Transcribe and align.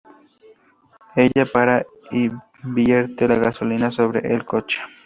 Ella 1.15 1.45
para 1.45 1.85
y 2.09 2.31
vierte 2.63 3.27
la 3.27 3.35
gasolina 3.35 3.91
sobre 3.91 4.33
el 4.33 4.43
coche. 4.45 4.79